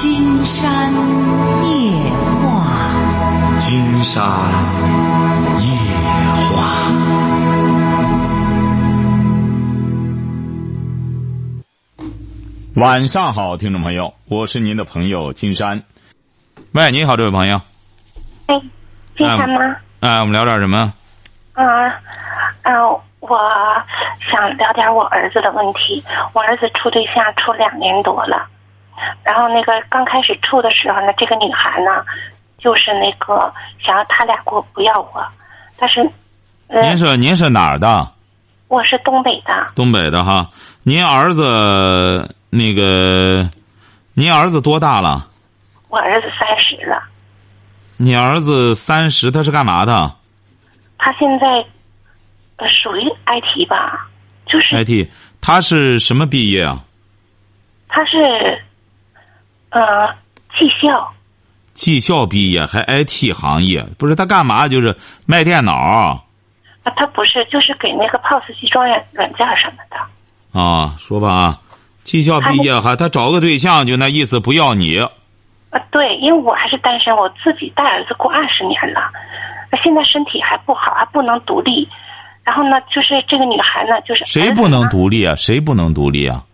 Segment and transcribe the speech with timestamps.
[0.00, 0.90] 金山
[1.62, 1.92] 夜
[2.40, 4.16] 话，金山
[5.60, 5.68] 夜
[6.56, 6.56] 话。
[12.76, 15.82] 晚上好，听众朋友，我是您的朋友金山。
[16.72, 17.60] 喂，你好，这位朋友。
[18.46, 18.58] 哎，
[19.18, 19.76] 金山吗？
[20.00, 20.94] 哎，我们聊点什么？
[21.52, 21.64] 啊，
[22.62, 22.72] 啊，
[23.20, 23.38] 我
[24.18, 26.02] 想聊点我儿子的问题。
[26.32, 28.48] 我儿子处对象处两年多了，
[29.22, 32.04] 然后那个刚开始处的时候呢，这个女孩呢，
[32.58, 33.52] 就是那个
[33.84, 35.26] 想要他俩过不要我，
[35.76, 36.00] 但是，
[36.68, 38.12] 呃您是您是哪儿的？
[38.68, 40.48] 我是东北的，东北的哈。
[40.82, 43.48] 您儿子那个，
[44.14, 45.28] 您儿子多大了？
[45.88, 47.02] 我儿子三十了，
[47.96, 50.14] 你儿子三十，他是干嘛的
[50.98, 51.46] 他现在
[52.56, 54.06] 呃属于 IT 吧，
[54.46, 55.08] 就是？IT，
[55.40, 56.84] 他是什么毕业啊？
[57.88, 58.62] 他是
[59.70, 60.08] 呃
[60.58, 61.12] 技校，
[61.74, 64.68] 技校毕业，还 IT 行业，不是他干嘛？
[64.68, 66.22] 就是卖电脑啊，
[66.96, 70.60] 他不是就是给那个 POS 机装软软件什么的。
[70.60, 70.96] 啊？
[70.98, 71.60] 说吧啊，
[72.02, 74.98] 技校毕业还他找个对象，就那意思不要你。
[74.98, 79.00] 啊，对，因为我还是单身，我自己带儿子过二十年了，
[79.70, 81.88] 那现在身体还不好，还不能独立。
[82.42, 85.36] 然后呢，就是这个女孩呢，就是谁不能独立啊？
[85.36, 86.44] 谁不能独立啊？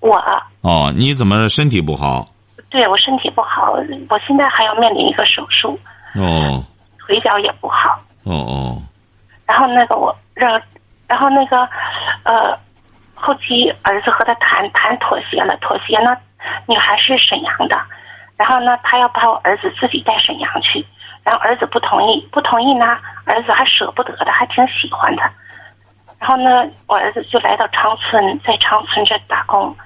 [0.00, 0.20] 我，
[0.60, 2.28] 哦，你怎么身体不好？
[2.72, 3.72] 对我身体不好，
[4.08, 5.78] 我现在还要面临一个手术，
[6.16, 6.64] 哦
[6.98, 8.00] 腿脚也不好。
[8.24, 8.82] 哦哦，
[9.46, 10.60] 然后那个我让，
[11.06, 11.68] 然后那个，
[12.24, 12.56] 呃，
[13.14, 16.16] 后期儿子和他谈谈妥协了，妥协呢，
[16.66, 17.76] 女孩是沈阳的，
[18.36, 20.86] 然后呢，他要把我儿子自己带沈阳去，
[21.24, 25.22] 然后儿子不同意，不同意呢，儿子还舍不得的，还挺喜欢的，
[26.18, 29.76] 然后呢，我儿子就来到长春，在长春这打工，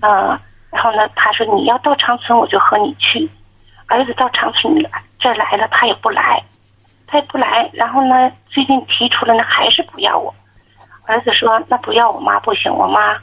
[0.00, 0.38] 嗯、
[0.70, 3.28] 然后呢，他说你要到长春，我就和你去，
[3.86, 6.42] 儿子到长春来这儿来了，他也不来。
[7.12, 10.32] 他也不来，然后呢，最近提出了呢，还是不要我。
[11.06, 13.16] 儿子说：“那不要我妈不行，我妈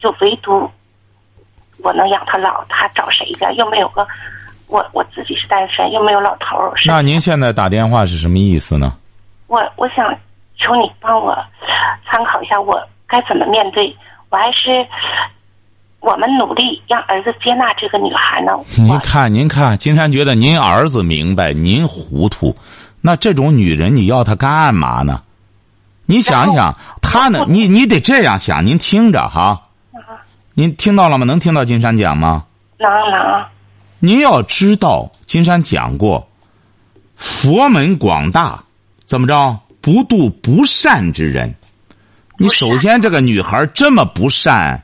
[0.00, 0.68] 就唯独
[1.84, 3.44] 我能养他老，他找谁去？
[3.54, 4.04] 又没有个
[4.66, 6.72] 我我自己是单身，又没有老头儿。
[6.84, 8.92] 那您现在打电话是什么意思呢？
[9.46, 10.12] 我我想
[10.56, 11.32] 求你帮我
[12.10, 12.76] 参考一下，我
[13.06, 13.96] 该怎么面对？
[14.30, 14.84] 我还是
[16.02, 18.52] 我们努力让儿子接纳这个女孩呢？
[18.76, 22.56] 您看，您看，金山觉得您儿子明白，您糊涂。
[23.00, 25.22] 那这种女人，你要她干嘛呢？
[26.06, 27.46] 你想想，她呢？
[27.48, 28.66] 你你得这样想。
[28.66, 29.62] 您听着哈，
[30.54, 31.24] 您听到了吗？
[31.24, 32.46] 能听到金山讲吗？
[32.78, 33.44] 能能
[34.00, 36.28] 您要知道，金山讲过，
[37.14, 38.64] 佛门广大，
[39.06, 39.60] 怎么着？
[39.80, 41.54] 不渡不善之人。
[42.38, 44.82] 你首先这个女孩这么不善，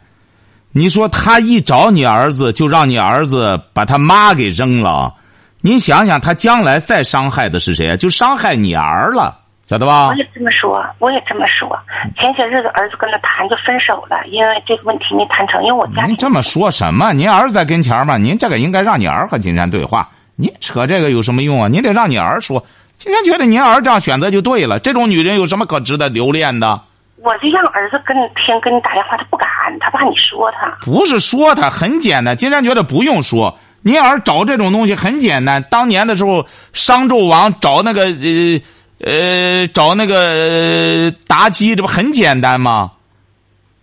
[0.72, 5.14] 你说他一找你儿子，就让你儿子把他妈给扔了。
[5.60, 7.96] 您想想，他将来再伤害的是谁啊？
[7.96, 9.36] 就伤害你儿了，
[9.66, 10.14] 晓得吧我？
[10.14, 11.68] 也这么说，我也这么说。
[12.16, 17.12] 前些日子儿子跟他谈就分手了，因为这个问题没谈成，因为我家庭您这么说什么？
[17.12, 18.16] 您儿子在跟前嘛？
[18.16, 20.08] 您这个应该让你儿和金山对话。
[20.36, 21.66] 您扯这个有什么用啊？
[21.66, 22.64] 您得让你儿说。
[22.98, 24.78] 金山觉得您儿这样选择就对了。
[24.78, 26.80] 这种女人有什么可值得留恋的？
[27.20, 29.48] 我就让儿子跟你听跟你打电话，他不敢，
[29.80, 30.68] 他怕你说他。
[30.82, 33.58] 不是说他很简单，金山觉得不用说。
[33.82, 35.62] 您儿找这种东西很简单。
[35.70, 38.60] 当年的时候，商纣王找那个呃
[39.04, 42.92] 呃找那个呃妲己，这不很简单吗？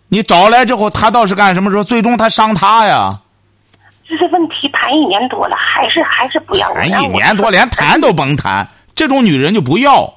[0.08, 1.84] 你找来之后，他倒是干什么时候？
[1.84, 3.18] 最终他伤他呀。
[4.08, 6.72] 这是问题谈一年多了，还是还是不要。
[6.72, 8.68] 谈一年多，连谈都甭谈。
[8.94, 10.14] 这种女人就不要。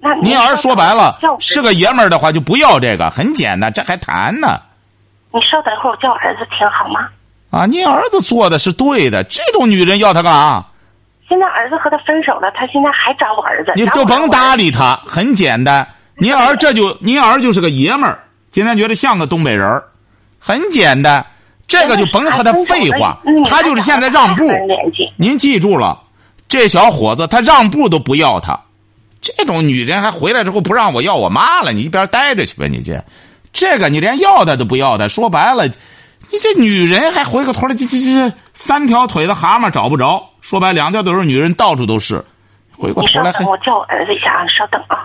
[0.00, 4.60] 那您儿说白了是个爷们儿的话，就不要这个，很简单，这还谈呢？
[5.32, 7.08] 你稍等一会儿，我叫我儿子听好吗？
[7.50, 10.64] 啊，您儿子做的是对的，这种女人要他干啥？
[11.28, 13.72] 现在儿子和他分手了，他现在还找我儿子。
[13.74, 15.86] 你就甭搭理他，很简单。
[16.16, 18.18] 您儿这就您儿就是个爷们儿，
[18.50, 19.84] 今天觉得像个东北人儿，
[20.38, 21.24] 很简单。
[21.66, 24.50] 这个就甭和他废话嗯，他就是现在让步。
[25.16, 26.00] 您记住了，
[26.48, 28.58] 这小伙子他让步都不要他，
[29.20, 33.04] 这种女人还回来之后不让我要我妈了，你一边待着去吧，你这，
[33.52, 42.24] 这个你连要她都不要她，说白了，你这女人还回过头来，这这这三条腿的蛤蟆找不着，说白两条腿的女人到处都是，
[42.76, 45.02] 回过头来我叫我儿子一下啊，你稍等啊。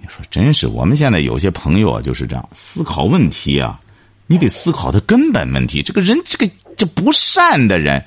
[0.00, 3.78] 你说真是，我们现在有些朋友啊就是这样思考问题啊，
[4.26, 5.82] 你得思考他根本问题。
[5.82, 8.04] 这个人，这个这不善的人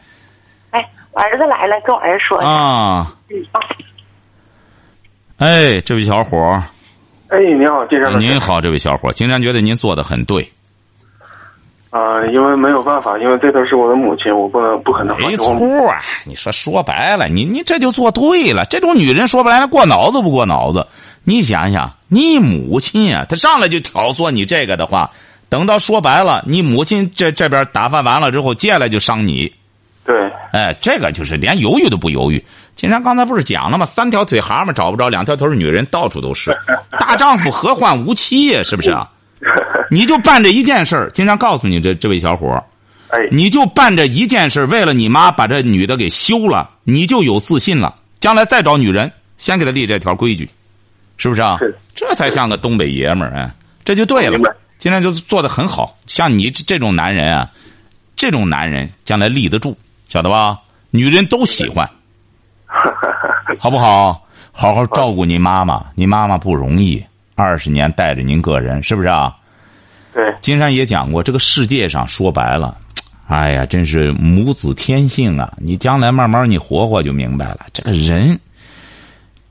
[0.71, 2.49] 哎，我儿子来了，跟我儿子说一下。
[2.49, 3.61] 啊，嗯啊，
[5.45, 6.63] 哎，这位小伙儿，
[7.27, 8.25] 哎，你好，金山老师。
[8.25, 10.41] 您好，这位小伙儿，金山觉得您做的很对。
[11.91, 15.53] 啊、因为没有办法，因为这头是我的母亲，我不能不可能没错
[15.87, 16.01] 啊！
[16.25, 18.65] 你说说白了，你你这就做对了。
[18.65, 20.87] 这种女人说白了，她过脑子不过脑子？
[21.23, 25.11] 你想想，你母亲呀、她上来就挑唆你这个的话，
[25.47, 29.53] 等到说白了，你母亲这这边打发完了之后，接下来就伤你。
[30.05, 30.15] 对，
[30.51, 32.41] 哎，这个就是连犹豫都不犹豫。
[32.75, 33.85] 金山刚才不是讲了吗？
[33.85, 36.55] 三条腿蛤蟆找不着，两条腿的女人到处都是。
[36.99, 38.61] 大丈夫何患无妻呀？
[38.61, 39.09] 是不是啊？
[39.89, 41.09] 你就办这一件事儿。
[41.09, 42.63] 金山告诉你，这这位小伙儿
[43.09, 47.95] 哎，你就办这一件事，为了你妈把这女的给休了，你就有自信了。
[48.19, 50.47] 将来再找女人，先给她立这条规矩，
[51.17, 51.57] 是不是啊？
[51.59, 53.51] 是这才像个东北爷们儿，哎，
[53.83, 54.37] 这就对了
[54.77, 55.01] 金山。
[55.01, 57.49] 就做的很好，像你这这种男人啊，
[58.15, 60.59] 这种男人将来立得住，晓得吧？
[60.91, 61.89] 女人都喜欢，
[63.59, 64.21] 好不好？
[64.57, 67.03] 好好照顾您妈妈，您妈妈不容易，
[67.35, 69.35] 二十年带着您个人，是不是啊？
[70.13, 72.77] 对，金山也讲过，这个世界上说白了，
[73.27, 75.51] 哎呀，真是母子天性啊！
[75.57, 77.65] 你将来慢慢你活活就明白了。
[77.73, 78.39] 这个人，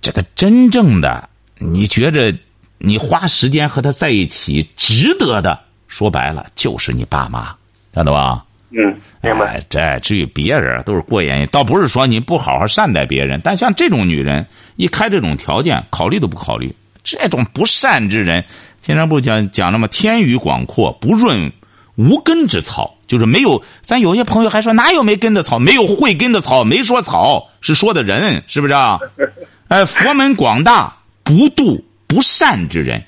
[0.00, 1.28] 这个真正的，
[1.58, 2.34] 你觉着
[2.78, 7.54] 你花时间和他在一起值得的，说白了就是你爸妈，
[7.92, 8.42] 晓得吧？
[8.76, 9.46] 嗯，明白。
[9.46, 14.44] 哎，这至于别人都是过眼瘾，倒不是说你不好好善待别人，但像这种女人，
[14.76, 16.74] 一开这种条件，考虑都不考虑，
[17.04, 18.44] 这种不善之人，
[18.80, 19.86] 经常不讲讲那么？
[19.86, 21.52] 天宇广阔，不润
[21.94, 23.62] 无根之草，就是没有。
[23.82, 25.56] 咱有些朋友还说哪有没根的草？
[25.58, 28.98] 没有慧根的草，没说草，是说的人，是不是啊？
[29.68, 30.92] 哎，佛门广大，
[31.22, 33.00] 不度不善之人，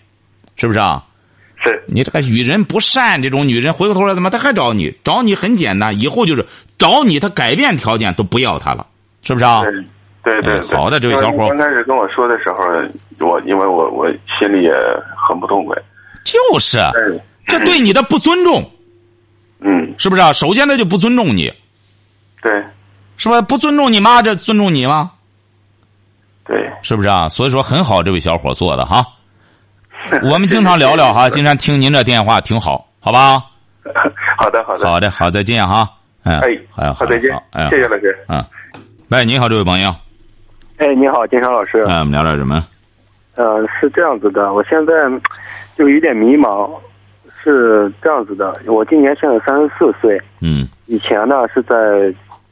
[0.56, 1.04] 是不是啊？
[1.66, 4.30] 是，你这个与人不善，这种女人回过头来怎么？
[4.30, 4.94] 她还找你？
[5.02, 6.46] 找你很简单，以后就是
[6.78, 8.86] 找你，她改变条件都不要她了，
[9.22, 9.60] 是不是啊？
[9.60, 9.72] 对
[10.40, 10.76] 对对对。
[10.76, 14.08] 哎好的这位小伙刚开始跟我说的时候，我因为我我
[14.38, 14.72] 心里也
[15.28, 15.76] 很不痛快。
[16.24, 18.68] 就是，嗯这对你的不尊重，
[19.60, 20.32] 嗯，是不是啊？
[20.32, 21.52] 首先他就不尊重你，
[22.42, 22.52] 对
[23.16, 23.40] 是吧？
[23.40, 25.12] 不尊重你妈，这尊重你吗？
[26.44, 27.28] 对，是不是啊？
[27.28, 29.04] 所以说很好，这位小伙做的哈。
[30.32, 33.42] 我们经常聊聊哈，经常听您这电话挺好，好吧？
[34.38, 34.88] 好的好的。
[34.90, 35.88] 好的，好，再见哈。
[36.24, 38.16] 嗯，哎，好，好，再见，哎，谢谢老师。
[38.28, 38.44] 嗯，
[39.10, 39.90] 喂，你好，这位朋友，
[40.78, 41.80] 哎，你好，金山老师。
[41.82, 42.64] 哎，我们聊点什么？
[43.36, 44.92] 呃，是这样子的，我现在
[45.76, 46.70] 就有点迷茫。
[47.48, 51.76] 是这样子的，我今年现在三十四岁，嗯以前呢是在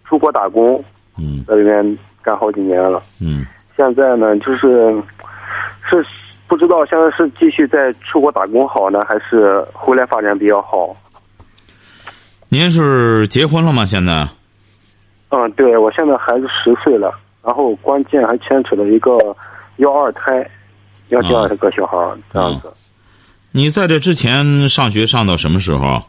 [0.04, 0.82] 出国打工，
[1.18, 3.02] 嗯在这边干好几年了。
[3.20, 3.44] 嗯
[3.76, 4.94] 现在呢，就是
[5.90, 6.06] 是
[6.54, 10.94] 不知道现在是继续在出国打工好呢，还是回来发展比较好？
[12.48, 13.84] 您是结婚了吗？
[13.84, 14.28] 现在？
[15.30, 17.12] 嗯，对，我现在孩子十岁了，
[17.42, 19.18] 然后关键还牵扯了一个
[19.78, 20.48] 要二胎，
[21.08, 22.72] 要第二个小孩儿、这样子。
[23.50, 26.04] 你在这之前上学上到什么时候？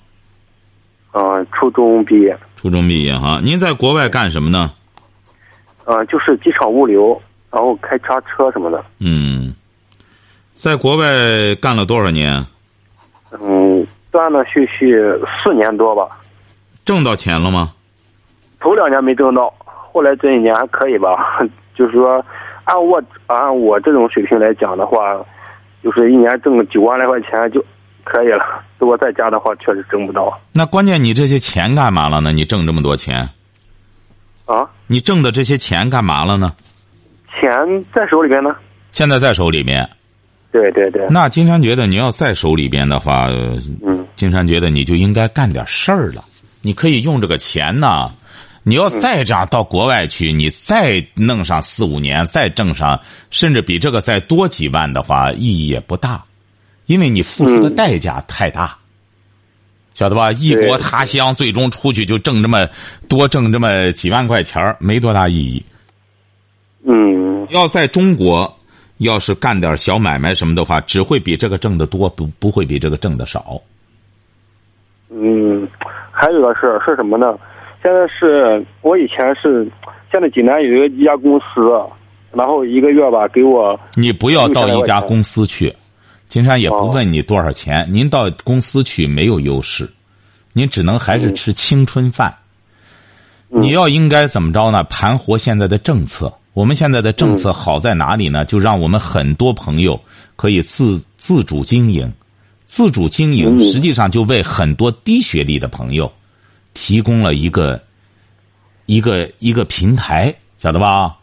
[1.14, 2.38] 嗯、初中毕业。
[2.56, 3.42] 初中毕业哈。
[3.44, 4.72] 您在国外干什么呢？
[5.86, 7.20] 嗯、就是机场物流，
[7.52, 8.86] 然后开叉车什么的。
[9.00, 9.56] 嗯，
[10.56, 11.06] 在国外
[11.62, 12.44] 干了多少年？
[13.42, 14.96] 嗯，断断续续
[15.44, 16.08] 四年多吧，
[16.86, 17.74] 挣到钱了吗？
[18.62, 21.12] 头两年没挣到，后来这一年还可以吧。
[21.76, 22.26] 就是说，
[22.64, 25.14] 按我按我这种水平来讲的话，
[25.84, 27.64] 就是一年挣个九万来块钱就
[28.06, 28.64] 可以了。
[28.80, 30.40] 如果在家的话，确实挣不到。
[30.54, 32.32] 那关键你这些钱干嘛了呢？
[32.32, 33.30] 你挣这么多钱，
[34.46, 36.54] 啊，你挣的这些钱干嘛了呢？
[37.38, 37.52] 钱
[37.92, 38.56] 在手里边呢。
[38.94, 39.90] 现在在手里面。
[40.56, 46.24] 对对对，那金山觉得你要在手里边的话，呃嗯金山觉得你就应该干点事儿了。
[46.62, 48.10] 你可以用这个钱呢，
[48.64, 56.24] 你要再这样到国外去，你再弄上四五年，再挣上，甚至比这个再多几万的话，意义也不大，
[56.86, 58.78] 因为你付出的嗯代价太大，
[59.94, 60.32] 晓得吧？
[60.32, 62.66] 异国他乡，最终出去就挣这么
[63.10, 65.62] 多，挣这么几万块钱儿没多大意义。
[66.88, 68.55] 嗯要在中国，
[68.98, 73.62] 要是干点小买卖什么的话，只会比这个挣的多，不不会比这个挣的少。
[75.10, 75.68] 嗯，
[76.12, 77.38] 还有个事儿是什么呢？
[77.84, 79.70] 现在是我以前是
[80.12, 81.46] 现在济南有一家公司，
[82.32, 85.72] 然后一个月吧给我你不要到一家公司去，
[86.28, 89.88] 金山也不问你多少钱，您到公司去没有优势，
[90.54, 92.30] 您只能还是吃青春饭。
[92.30, 94.84] 嗯你要应该怎么着呢？
[94.86, 96.34] 盘活现在的政策。
[96.56, 98.46] 我们现在的政策好在哪里呢？
[98.46, 100.00] 就让我们很多朋友
[100.38, 102.10] 可以自自主经营，
[102.66, 106.10] 自主经营嗯实际上就为很多低学历的朋友
[106.74, 107.80] 提供了一个
[108.86, 111.18] 一个一个平台，晓得吧？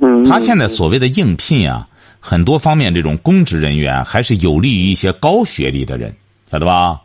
[0.00, 1.88] 嗯，他现在所谓的应聘啊，
[2.20, 6.14] 很多方面这种公职人员还是有利于一些高学历的人，
[6.48, 7.00] 晓得吧？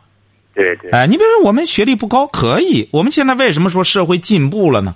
[0.54, 0.92] 对对。
[0.92, 2.88] 哎，你比如说我们学历不高，可以。
[2.92, 4.94] 我们现在为什么说社会进步了呢？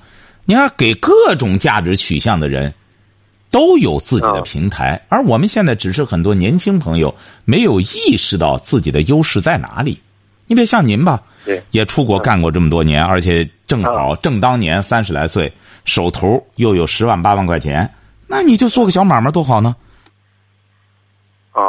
[0.48, 2.72] 你看，给各种价值取向的人，
[3.50, 7.14] 都有自己的平台，而我们现在只是很多年轻朋友
[7.44, 10.00] 没有意识到自己的优势在哪里。
[10.46, 15.52] 你别像您吧，对，也出国干过这么多年，而且正好正当年三十来岁，
[15.84, 17.94] 手头又有十万八万块钱，
[18.26, 19.76] 那你就做个小买卖多好呢。
[21.52, 21.60] 啊，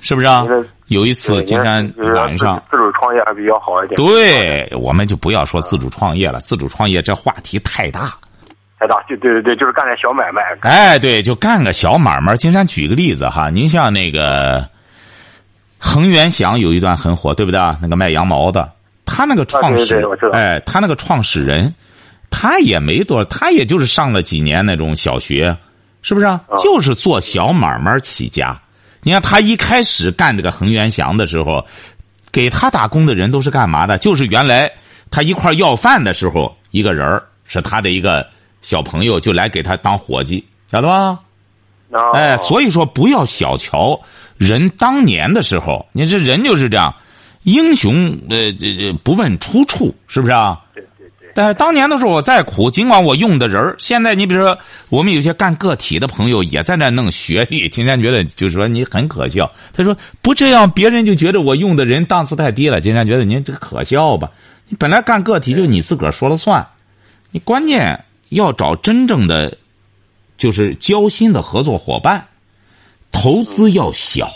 [0.00, 0.42] 是不是啊？
[0.88, 3.94] 有一次，金山晚上自主创业还比较好一点。
[3.96, 8.18] 对，我们就不要说自主创业了，自主创业这话题太大。
[8.84, 10.42] 太大，就对对对，就是干点小买卖。
[10.60, 12.36] 哎，对，就干个小买卖。
[12.36, 14.68] 金山举个例子哈，您像那个
[15.78, 17.58] 恒源祥有一段很火，对不对？
[17.80, 18.70] 那个卖羊毛的，
[19.06, 21.74] 他那个创始，哎，他那个创始人，
[22.30, 25.56] 他也没多，他也就是上了几年那种小学，
[26.02, 26.26] 是不是？
[26.58, 28.54] 就是做小买卖起家。
[29.02, 31.64] 你看他一开始干这个恒源祥的时候，
[32.30, 33.96] 给他打工的人都是干嘛的？
[33.96, 34.70] 就是原来
[35.10, 38.26] 他一块要饭的时候，一个人是他的一个
[38.64, 40.42] 小朋友，就来给他当伙计，
[40.72, 41.20] 晓得吧？
[42.14, 44.00] 哎，所以说不要小瞧
[44.36, 46.92] 人当年的时候，你这人就是这样，
[47.44, 50.60] 英雄呃这这不问出处，是不是啊？
[50.74, 57.68] 对对对但是当年的时候，我再苦，尽管我用的人现在你比如说，我们有些干个体的朋友也在那弄学历。
[57.68, 59.48] 金山觉得就是说你很可笑。
[59.72, 62.80] 他说不这样，别人就觉得我用的人档次太低了。
[62.80, 64.30] 金山觉得您这个可笑吧？
[64.68, 66.66] 你本来干个体就你自个儿说了算，
[67.30, 69.58] 你关键要找真正的，
[70.36, 72.26] 就是交心的合作伙伴，
[73.12, 74.30] 投资要小，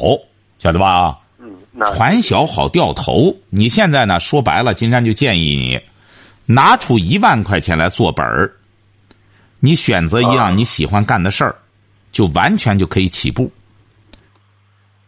[0.58, 1.18] 晓得吧？
[1.38, 1.50] 嗯，
[1.86, 3.36] 船小好掉头。
[3.50, 4.20] 你现在呢？
[4.20, 5.80] 说白了，金山就建议你。
[6.46, 8.50] 拿出一万块钱来做本儿，
[9.60, 11.54] 你选择一样你喜欢干的事儿，
[12.10, 13.50] 就完全就可以起步。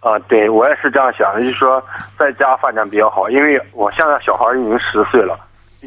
[0.00, 1.82] 啊，对我也是这样想的，就是说
[2.18, 5.38] 在家发展比较好，因为我现在小孩已经十岁了。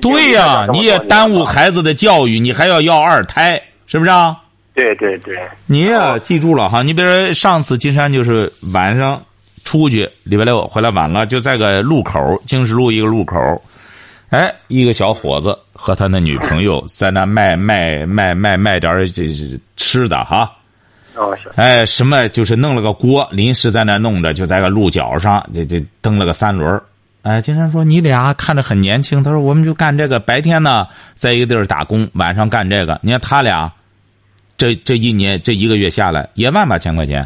[0.01, 4.35] 对呀，你也耽误孩子的教育，你还要要二胎，是不是啊？
[4.73, 5.37] 对对对。
[5.67, 9.23] 你也记住了哈，你比如说上次金山就是晚上
[9.63, 13.37] 出去，礼拜六回来晚了，就在个路口，经十路一个路口。
[14.29, 19.31] 哎，一个小伙子和他的女朋友在那卖卖卖卖卖点这
[19.77, 20.51] 吃的哈。
[21.13, 26.81] 哦，哎，什么就是弄了个锅，临时在那弄着，就在个路角上，这这蹬了个三轮
[27.23, 32.99] 哎，金山说你俩看着很年轻，他说我们就干这个，白天呢在一个地儿打工，晚上干这个。
[33.01, 33.71] 你看他俩，
[34.57, 37.21] 这这一年这一个月下来也万把千块钱。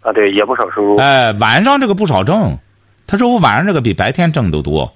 [0.00, 0.96] 啊，对，也不少收入。
[0.96, 2.58] 哎，晚上这个不少挣，
[3.06, 4.92] 他说我晚上这个比白天挣都多。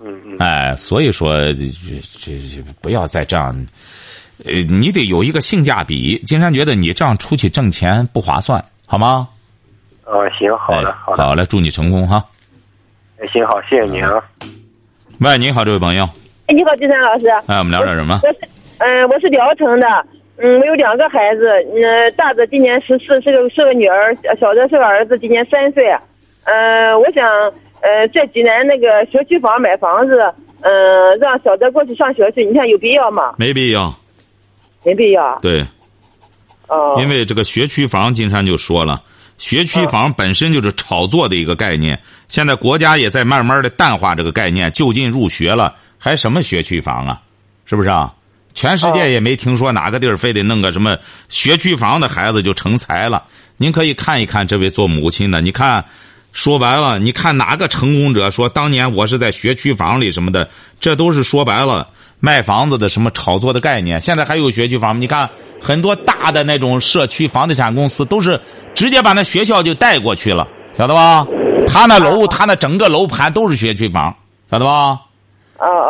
[0.00, 3.66] 嗯嗯，哎，所以说这这不要再这样，
[4.44, 6.16] 呃，你得有一个性价比。
[6.24, 9.28] 金山觉得你这样出去挣钱不划算，好吗？
[10.04, 12.24] 哦，行，好的，好的，好嘞，祝你成功哈。
[13.20, 14.22] 哎，行好，谢谢您啊。
[15.20, 16.04] 喂，你好，这位朋友。
[16.46, 17.28] 哎，你好，金山老师。
[17.46, 18.20] 哎，我们聊点什么？
[18.22, 18.38] 我是，
[18.78, 19.86] 嗯，我是聊城的，
[20.36, 25.84] 嗯，我有两个孩子，嗯，大的今年十四，是个是个女儿，小的是个儿子，今年三岁。
[26.44, 27.24] 嗯，我想。
[27.80, 30.18] 呃，在济南那个学区房买房子，
[30.62, 33.34] 嗯，让小的过去上学去，你看有必要吗？
[33.38, 33.94] 没必要，
[34.84, 35.38] 没必要。
[35.40, 35.62] 对，
[36.66, 39.00] 哦，因为这个学区房，金山就说了，
[39.38, 41.98] 学区房本身就是炒作的一个概念。
[42.28, 47.22] 现在国家也在慢慢的淡化这个概念，就近入学了，还什么学区房啊？
[47.64, 48.12] 是不是啊？
[48.52, 53.24] 全世界也没听说哪个地儿非得弄个什么学区房的孩子就成才了。
[53.56, 55.84] 您可以看一看这位做母亲的，你看。
[56.30, 61.88] 说白了，你看哪个成功者说当年我是在学区房里什么的，这都是说白了
[62.20, 64.00] 卖房子的什么炒作的概念。
[64.00, 65.00] 现在还有学区房吗？
[65.00, 65.28] 你看
[65.60, 68.40] 很多大的那种社区房地产公司都是
[68.74, 70.46] 直接把那学校就带过去了，
[70.76, 71.26] 晓得吧？
[71.66, 74.14] 他那楼，他那整个楼盘都是学区房，
[74.50, 75.00] 晓得吧？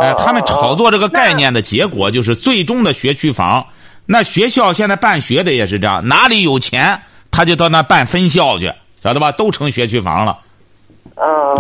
[0.01, 3.67] 哎，他们炒作这个概念的结果就是最终的学区房。
[4.07, 8.73] 那学校现在办学的也是这样，哪里有钱他就到那办分校去。
[9.01, 9.31] 晓得吧？
[9.31, 10.39] 都成学区房了，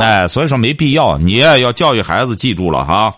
[0.00, 1.18] 哎，所以说没必要。
[1.18, 3.14] 你也要教育孩子，记住了哈。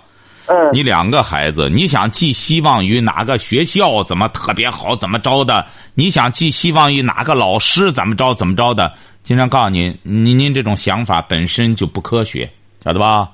[0.51, 0.71] 嗯。
[0.73, 5.65] 你两个孩子，你想寄希望于哪个学校怎么特别好，怎么着的？
[5.95, 8.93] 你想寄希望于哪个老师怎么着怎么着的？
[9.23, 12.51] 经常告诉您，您您这种想法本身就不科学，
[12.85, 13.31] 晓得吧？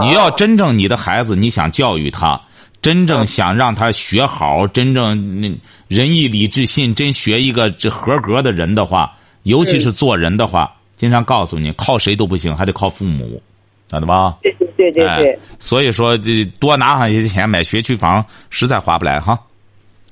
[0.00, 2.40] 你要真正你的孩子，你想教育他，
[2.80, 5.54] 真正想让他学好，真正那
[5.86, 9.12] 仁义礼智信，真学一个这合格的人的话。
[9.44, 13.42] 尤其是做人的话，经常告诉你，靠谁都不行，还得靠父母，
[13.90, 14.36] 晓得吧？
[14.40, 14.52] 对
[14.90, 15.38] 对对对对。
[15.58, 16.18] 所以说，
[16.58, 19.38] 多拿上一些钱买学区房，实在划不来哈。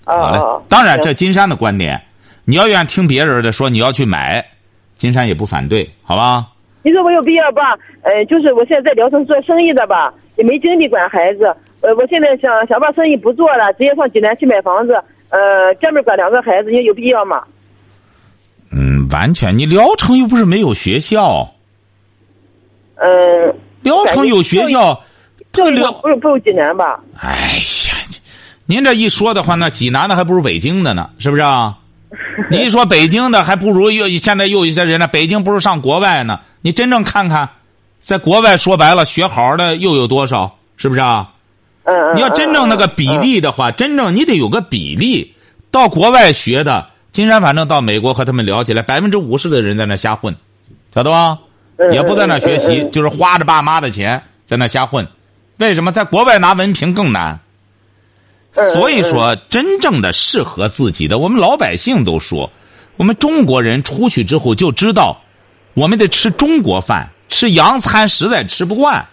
[0.04, 0.38] 好嘞。
[0.68, 2.00] 当然，这金山的观点，
[2.44, 4.44] 你要愿意听别人的说，你要去买，
[4.96, 6.46] 金山也不反对，好吧？
[6.82, 7.76] 你说我有必要吧？
[8.02, 11.44] 呃，就是我现在在聊城做生意的吧，也没精力管孩子。
[11.82, 14.94] 呃，我现在想想把生意不做了，直接上济南去买房子。
[15.28, 17.42] 呃，专门管两个孩子，你有必要吗？
[18.72, 21.54] 嗯，完全，你聊城又不是没有学校，
[22.96, 25.02] 嗯、聊城有学校，
[25.52, 27.00] 这个聊，不如不如济南吧？
[27.18, 27.58] 哎
[27.88, 27.94] 呀，
[28.66, 31.78] 您这一说的话，那济南的还不如北京的呢，是不是啊？
[32.50, 36.40] 你一说北京的，还不如又现在又一些人呢，北京不如上国外呢。
[36.60, 37.48] 你真正看看，
[38.00, 41.30] 在国外说白了学好的又有多少，是不是啊？
[41.84, 42.16] 嗯嗯。
[42.16, 45.34] 你要真正那个比例的话，真正你得有个比例。
[45.70, 50.34] 到国外学的，金山反正到美国和他们聊起来，百分之五十的人在那瞎混，
[50.92, 51.38] 晓得吧？
[51.80, 55.06] 嗯也不在那学习，就是花着爸妈的钱在那瞎混。
[55.56, 57.40] 为什么在国外拿文凭更难？
[58.54, 62.50] 嗯所以说，真正的适合自己的，我们老百姓都说，
[62.96, 65.22] 我们中国人出去之后就知道，
[65.74, 69.06] 我们得吃中国饭，吃洋餐实在吃不惯。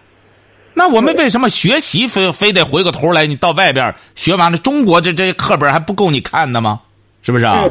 [0.74, 3.27] 那我们为什么学习非非得回过头来？
[3.27, 6.81] 你到外边学完了，中国这这课本还不够你看的吗？
[7.21, 7.63] 是不是啊？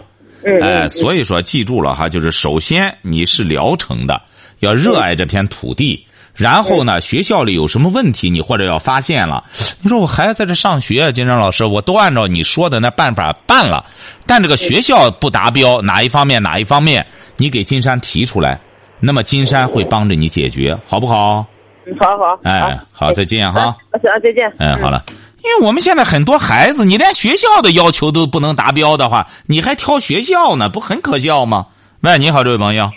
[0.44, 4.22] 哎，嗯所以说记住了哈，就是首先你是聊城的，
[4.60, 9.44] 要热爱这片土地，然后呢，学校里有什么问题，你或者要发现了，
[9.80, 13.84] 你说我孩子在这上学，金山老师，我都按照你说的那办法办了，
[14.26, 18.60] 但这个学校不达标，哪一方面哪一方面，你给金山提出来，
[19.00, 21.44] 那么金山会帮着你解决，好不好？
[21.86, 22.36] 嗯好好。
[22.42, 23.76] 哎，好，再见哈。
[23.92, 24.52] 啊，再见。
[24.58, 25.04] 哎，好了，
[25.44, 31.66] 因为我们现在很多孩子，你连学校的要求都不能达标的话，你还挑学校呢，不很可笑吗？
[32.00, 32.90] 喂，你好，这位朋友。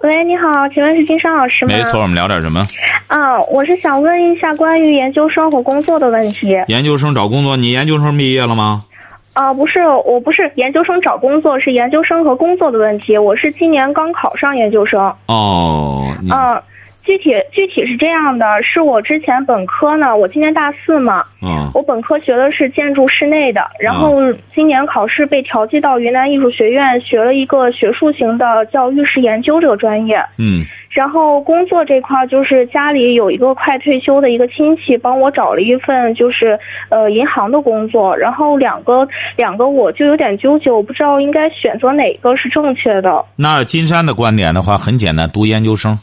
[0.00, 1.74] 喂，你好，请问是金山老师吗？
[1.74, 2.60] 没错，我们聊点什么？
[3.06, 6.54] 啊，我是想问一下关于研究生和工作的问题。
[6.68, 8.84] 研究生找工作，你研究生毕业了吗？
[9.32, 13.16] 啊，不是，我不是研究生找工作，是研究生和工作的问题。
[13.16, 15.00] 我是今年刚考上研究生。
[15.26, 16.60] 哦，你啊，
[17.06, 24.16] 具体具体是这样的，是我之前本科呢，我今年大四嘛，嗯我本科学的是建筑室内的，然后
[24.52, 30.16] 今年考试被调剂到云南艺术学院学了一个学术型的叫玉石研究这个专业。
[30.38, 43.22] 嗯然后工作这块儿就是家里有一个快退休的一个亲戚帮我找了一份就是呃银行的工作，然后两个两个我就有点纠结，我不知道应该选择哪个是正确的。
[43.36, 45.98] 那金山的观点的话，很简单，读研究生。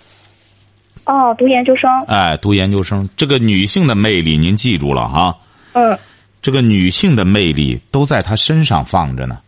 [1.06, 5.38] 哦，读研究生，哎，读研究生，这个女性的魅力，您记住了哈。
[5.74, 5.98] 嗯
[6.42, 9.40] 这个女性的魅力都在她身上放着呢。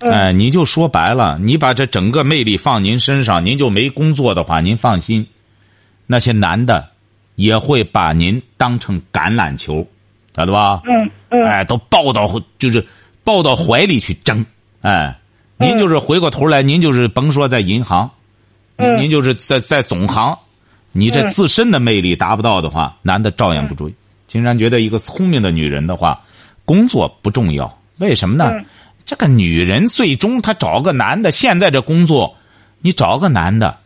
[0.00, 5.26] 嗯哎，你就说白了，你把这整个魅力放您身上，您就没工作的话，您放心，
[6.06, 6.88] 那些男的
[7.36, 9.86] 也会把您当成橄榄球，
[10.36, 10.82] 晓得吧？
[10.84, 12.26] 嗯嗯哎，都抱到
[12.58, 12.86] 就是
[13.24, 14.44] 抱到怀里去争，
[14.82, 15.18] 哎，
[15.58, 18.10] 您就是回过头来，您就是甭说在银行，
[18.76, 20.38] 嗯您就是在在总行，
[20.92, 23.94] 你这嗯自身的魅力达不到的话，男的照样不追。
[24.26, 26.22] 金山觉得一个聪明的女人的话，
[26.64, 28.50] 工作不重要，为什么呢？
[28.52, 28.64] 嗯
[29.02, 32.36] 这个女人最终她找个男的，现在这工作，
[32.80, 33.78] 你找个男的，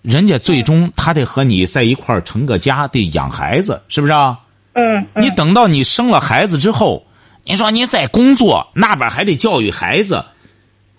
[0.00, 4.38] 人家最终他得和你在一块儿成个家，得养孩子，是不是啊？
[4.72, 4.82] 嗯
[5.14, 7.04] 嗯你等到你生了孩子之后，
[7.44, 10.24] 你说你在工作那边还得教育孩子，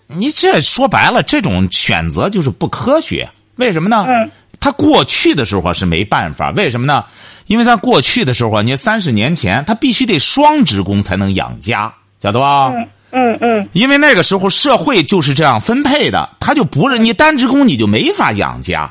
[0.06, 3.28] 你这说白了，这种选择就是不科学。
[3.56, 4.04] 为什么呢？
[4.06, 4.30] 嗯
[4.64, 7.04] 他过去的时候是没办法，为什么呢？
[7.48, 12.68] 因为在过去的时候，你三十年前他必须得双职工才能养家，晓得吧？
[12.70, 18.90] 嗯嗯嗯因为那个时候社会就是这样分配的，他就不是你单职工你就没法养家。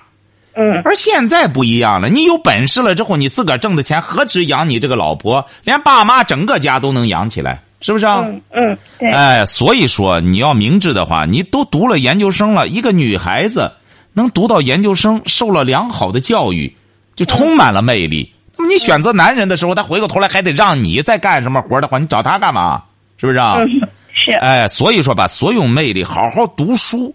[0.56, 8.22] 嗯而现在不一样了，你有本事了之后，你自个儿挣的钱何止养你这个老婆，连爸妈整个家都能养起来，是不是啊？
[8.24, 13.72] 嗯嗯，对，哎，所以说你要明智的话，你都读了研究生了，一个女孩子
[14.14, 16.74] 能读到研究生，受了良好的教育，
[17.16, 18.32] 就充满了魅力。
[18.56, 22.84] 那么你选择男人的时候，他回过头来还得让你再干什么活的话，你找他干嘛？
[23.18, 23.56] 是不是啊？
[23.58, 23.68] 嗯
[24.14, 27.14] 是，哎，所以说把所有魅力好好读书，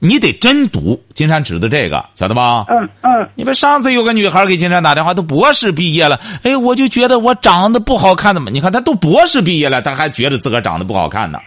[0.00, 1.00] 你得真读。
[1.14, 2.66] 金山指的这个，晓得吧？
[2.68, 8.50] 嗯嗯你们上次有个女孩给金山打电话，都博士毕业了，哎，我就觉得我长得不好看的嘛。
[8.52, 11.38] 你看她都博士毕业了，她还觉得自个儿长得不好看呢，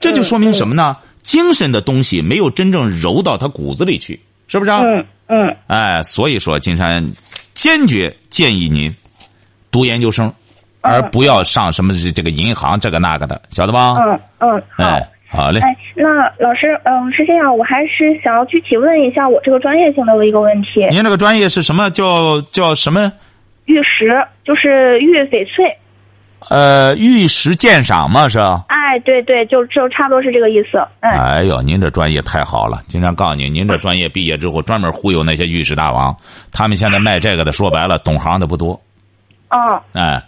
[0.00, 0.96] 这就说明什么呢？
[1.22, 4.18] 精神的东西没有真正揉到她骨子里去，
[4.50, 4.82] 是不是啊？
[4.82, 7.00] 嗯嗯哎，所以说金山
[7.54, 8.92] 坚决建议您
[9.70, 10.32] 读研究生，
[10.80, 13.94] 而不要上什么这这个银行这个那个的，晓得吧？
[14.00, 14.84] 嗯嗯，好。
[14.84, 15.60] 哎，好嘞。
[15.60, 20.84] 哎，那老师，嗯、是这样，我还是想要具体问一下我这个专业性的一个问题。
[20.90, 21.88] 您这个专业是什么？
[21.90, 23.12] 叫叫什么？
[23.66, 25.64] 玉石就是玉翡翠，
[26.48, 28.64] 呃，玉石鉴赏嘛，是吧？
[28.68, 30.78] 哎，哎，对对，就就差不多是这个意思。
[31.00, 32.82] 嗯，哎呦，您这专业太好了！
[32.88, 36.16] 经常告诉你，您这专业毕业之后专门忽悠那些玉石大王，
[36.50, 38.72] 他们现在卖这个的，说白了，懂行的不多。
[39.50, 40.20] 哦，哎，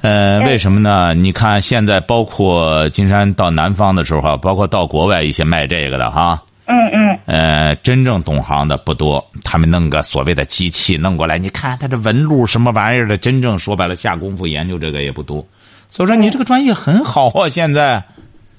[0.00, 1.14] 呃，哎为什么呢？
[1.14, 15.46] 你看现在包括金山到南方的时候啊，包括到国外一些卖这个的哈，嗯嗯，呃，真正懂行的不多，他们弄个所谓的机器弄过来，你看他这纹路什么玩意儿的，真正说白了下功夫研究这个也不多。
[15.88, 18.02] 所以说你这个专业很好啊，现在。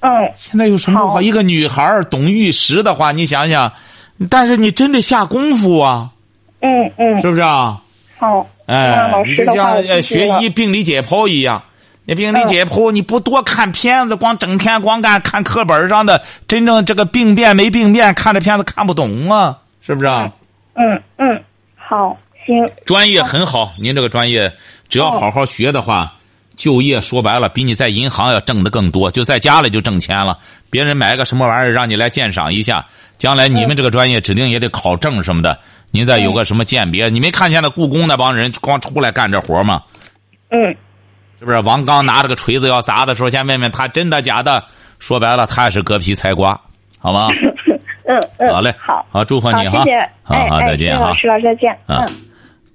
[0.00, 1.22] 嗯，现在有什么不好？
[1.22, 3.72] 一个女孩懂玉石的话，你想想，
[4.30, 6.10] 但是你真得下功夫啊，
[6.60, 7.80] 嗯嗯，是不是啊？
[8.18, 8.46] 好。
[8.66, 11.62] 哎就像呃学医病理解剖一样，
[12.06, 20.32] 你病理嗯解剖你不多看片子，光整天光干看课本上的，真正这个病变没病变，看这片子看不懂啊，是不是啊？
[20.74, 21.42] 嗯嗯，
[21.74, 22.16] 好，
[22.46, 22.56] 行。
[22.84, 24.52] 专业很好，您这个专业
[24.88, 26.14] 只要哦好好学的话，
[26.54, 30.38] 就业说白了比你在银行要挣的更多，就在家里就挣钱了。
[30.70, 32.86] 别人买个什么玩意儿让你来鉴赏一下，
[33.18, 35.58] 将来你们这个专业指定也得考证什么的。
[35.90, 39.82] 您再有个什么鉴别，你没看见那故宫那帮人光出来干这活吗？
[40.50, 40.76] 嗯
[41.38, 41.58] 是不是？
[41.60, 44.62] 王刚拿着个锤子要砸的时候，先问问他真的假的。
[44.98, 46.58] 说白了，他也是割皮菜瓜，
[46.98, 47.28] 好吗？
[48.08, 51.36] 嗯嗯，好嘞，好，好，祝贺，你哈谢谢，，好再见哈谢谢老。
[51.38, 51.70] 师，再见。
[51.86, 52.16] 啊嗯。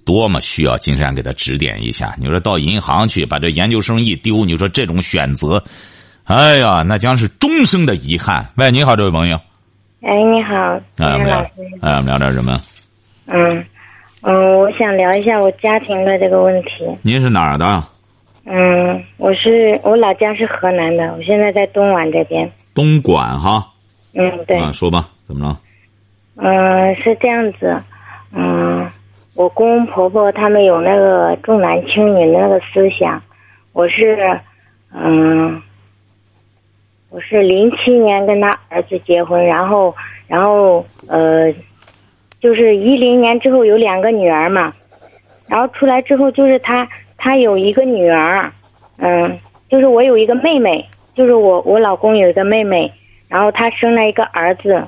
[0.06, 2.14] 多么需要金山给他指点一下。
[2.18, 5.64] 你说到银行去把这研究生一丢，你说这种选择，
[6.26, 8.46] 哎呀，那将是终生的遗憾。
[8.58, 9.38] 喂，你好，这位朋友，
[10.02, 10.56] 哎，你好，
[10.98, 11.40] 哎，我们聊
[11.82, 12.60] 哎，我们聊点什么？
[13.28, 13.66] 嗯
[14.24, 16.70] 嗯，我想聊一下我家庭的这个问题。
[17.02, 17.84] 您是哪儿的？
[18.54, 22.52] 嗯，我是我老家是河南的，我现在在东莞这边。
[22.76, 23.66] 东莞哈。
[24.14, 25.60] 嗯，对，啊，说吧，怎么了？
[26.36, 27.82] 嗯，是这样子，
[28.34, 28.92] 嗯，
[29.36, 33.24] 我公公婆婆他们有那个重男轻女的那个思想，
[33.72, 34.38] 我是，
[34.94, 35.62] 嗯，
[37.10, 39.96] 我是零七年跟他儿子结婚，然后，
[40.28, 41.50] 然后呃，
[42.42, 44.74] 就是一零年之后有两个女儿嘛，
[45.48, 46.86] 然后出来之后就是他
[47.24, 48.52] 他有一个女儿，
[48.98, 49.38] 嗯，
[49.70, 52.92] 就是我有一个妹妹，就是我我老公有一个妹妹，
[53.28, 54.84] 然后他生了一个儿子。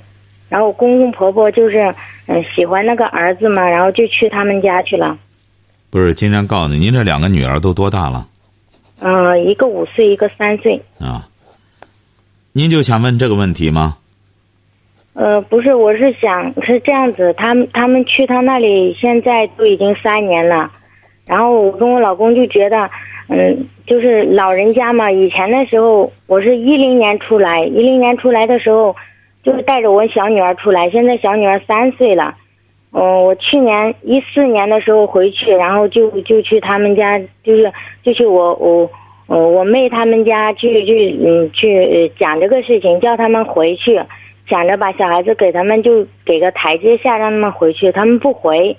[0.50, 1.94] 然后公公婆婆就是
[2.28, 5.16] 嗯喜欢那个儿子嘛，然后就去他们家去了。
[5.92, 8.28] 不是，金山告诉你，您这两个女儿都多大了
[9.02, 10.82] 嗯、一个五岁，一个三岁。
[11.00, 11.28] 啊？
[12.52, 13.98] 您就想问这个问题吗？
[15.14, 20.72] 呃，不是，我是想是这样子，他们他们去他那里现在都已经三年了，
[21.26, 22.90] 然后我跟我老公就觉得，
[23.30, 28.96] 嗯，就是老人家嘛，以前的时候我是一零年出来，一零年出来的时候，
[29.44, 32.36] 就是带着我小女儿出来，现在小女儿三岁了。
[32.92, 37.72] 嗯，我去年一四年的时候回去，然后就就去他们家，就是
[38.04, 38.90] 就去我我
[39.28, 44.00] 呃我妹他们家去去嗯去讲这个事情，叫他们回去，
[44.48, 48.76] 想着把小孩子给他们就给个台阶下，让他们回去，他们不回。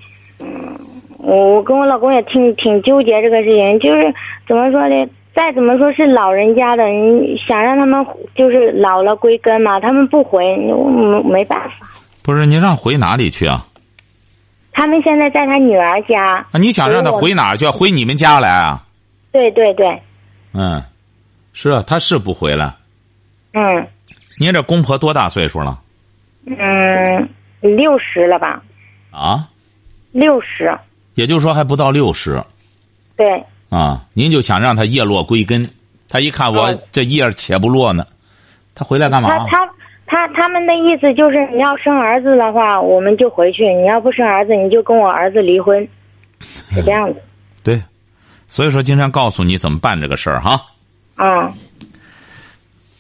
[1.27, 4.15] 嗯，我跟我老公也挺挺纠结这个事情，就是
[4.47, 5.09] 怎么说呢？
[5.35, 8.07] 再怎么说是老人家的，你想让他们
[8.37, 11.89] 就是老了归根嘛，他们不回，我没没办法。
[12.23, 13.67] 不是，你让回哪里去啊？
[14.73, 16.23] 他们现在在他女儿家。
[16.53, 17.67] 啊，你想让他回哪儿去？
[17.69, 18.85] 回你们家来啊？
[19.33, 20.01] 对对对，
[20.53, 20.83] 嗯，
[21.53, 22.75] 是啊，他是不回来。
[23.53, 23.87] 嗯
[24.39, 25.81] 您这公婆多大岁数了？
[26.47, 27.29] 嗯，
[27.61, 28.63] 六十了吧？
[29.11, 29.49] 啊，
[30.13, 30.77] 六十，
[31.15, 32.43] 也就是说还不到六十
[33.17, 34.05] 对，啊。
[34.13, 35.69] 您就想让他叶落归根，
[36.09, 38.07] 他一看我嗯这叶儿且不落呢，
[38.75, 39.29] 他回来干嘛？
[39.31, 39.67] 他他
[40.07, 45.89] 他他们的意思就是，你要生儿子的话，我们就回去；你要不生儿子，你就跟我儿子离婚，
[46.73, 47.23] 是这样子。
[47.63, 47.83] 对，
[48.49, 50.61] 所以说经常告诉你怎么办这个事儿哈。
[51.17, 51.53] 嗯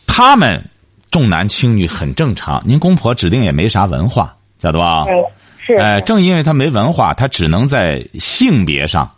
[0.07, 0.64] 他们
[1.11, 5.05] 重男轻女很正常，您公婆指定也没啥文化，晓得吧？
[5.09, 5.24] 嗯，
[5.66, 5.74] 是。
[5.74, 9.11] 哎，正因为他没文化，他只能在性别上，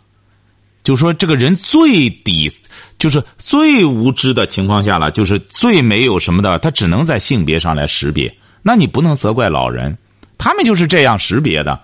[0.83, 2.51] 就说这个人最底，
[2.97, 8.33] 就是最无知的情况下了，就是最没有什么的，他只能在性别上来识别。
[8.63, 9.97] 那你不能责怪老人，
[10.37, 11.79] 他们就是这样识别的。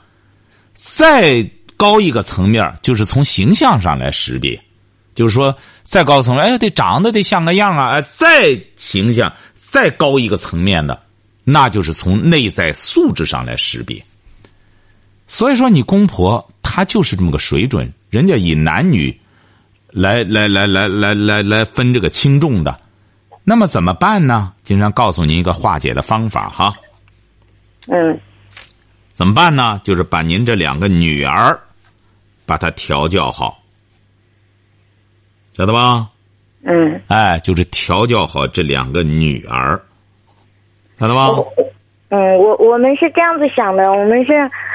[0.73, 1.47] 再
[1.77, 4.59] 高一个层面，就是从形象上来识别，
[5.13, 10.99] 就是说再高层，哎，得长得得像个样啊，哎，再形象再高一个层面的，
[11.43, 14.03] 那就是从内在素质上来识别。
[15.27, 19.19] 所以说，你公婆她就是这么个水准，人家以男女
[19.89, 22.79] 来来来来来来来分这个轻重的，
[23.43, 24.53] 那么怎么办呢？
[24.63, 26.73] 经常告诉您一个化解的方法哈。
[27.87, 28.19] 嗯
[29.13, 29.79] 怎么办呢？
[29.83, 31.59] 就是把您这两个女儿，
[32.45, 33.61] 把她调教好，
[35.55, 36.09] 晓得吧？
[36.63, 39.79] 嗯哎，就是调教好这两个女儿，
[40.99, 41.27] 晓得吧？
[42.13, 44.33] 嗯，我我们是这样子想的，我们是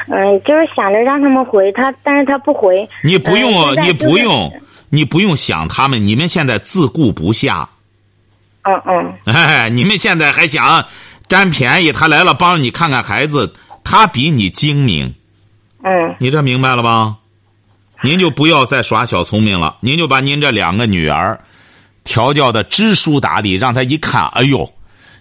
[0.08, 2.88] 嗯，就是想着让他们回他，但是他不回。
[3.04, 4.52] 你不用，你不用，
[4.90, 7.68] 你不用想他们，你们现在自顾不下。
[8.62, 10.84] 嗯 嗯哎，你们现在还想
[11.28, 11.92] 占便宜？
[11.92, 13.52] 他来了帮你看看孩子，
[13.84, 15.14] 他比你精明，
[15.84, 17.18] 嗯你这明白了吧？
[18.02, 21.40] 您就不要再耍小聪明了，您就把您这两个女儿
[22.02, 24.72] 调教的知书达理，让他一看，哎呦，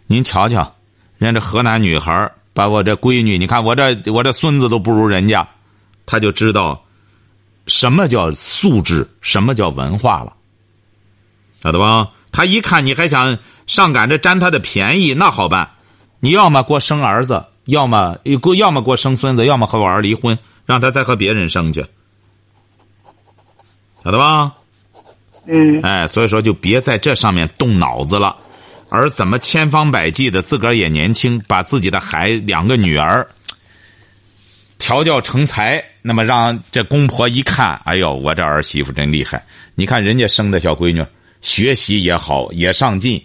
[0.07, 0.73] 您瞧瞧，
[1.17, 5.47] 人家这河南女孩儿把我这闺女，你看我这我这孙子都不如人家，
[6.05, 6.83] 他就知道
[7.67, 10.33] 什么叫素质，什么叫文化了，
[11.63, 12.09] 晓得吧？
[12.31, 15.71] 他一看你还想上赶着占他的便宜，那好办，
[16.19, 21.85] 你要么给我生儿子，要么给我要么给我生孙子，要么和我儿离婚，让他再和别人生去，
[24.03, 24.53] 晓得吧？
[25.45, 28.35] 嗯哎，所以说就别在这上面动脑子了，
[28.89, 33.27] 而怎么千方百计的自个儿也年轻，把自己的孩两个女儿
[34.79, 39.43] 调教成才，那么让这公婆一看，哎呦，我这儿媳妇真厉害！
[39.75, 41.05] 你看人家生的小闺女，
[41.41, 43.21] 学习也好，也上进。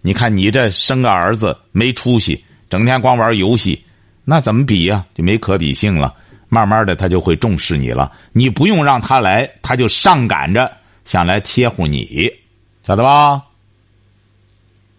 [0.00, 3.84] 你看你这生个儿子没出息，整天光玩游戏，
[4.24, 6.12] 那怎么比呀、就没可比性了。
[6.48, 8.10] 慢慢的，他就会重视你了。
[8.32, 10.70] 你不用让他来，他就上赶着
[11.04, 12.30] 想来贴乎你，
[12.82, 13.42] 晓得吧？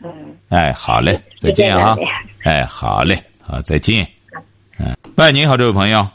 [0.05, 1.95] 嗯，哎，好嘞，再见啊！
[2.43, 4.07] 哎，好嘞，好，再见。
[4.77, 6.07] 嗯，喂，你好，这位朋友。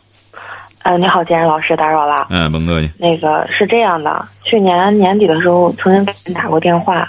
[0.83, 2.27] 呃，你好，建然老师，打扰了。
[2.31, 2.91] 嗯，甭客气。
[2.99, 7.09] 那个是这样的，去年年底的时候，曾经给您打过电话。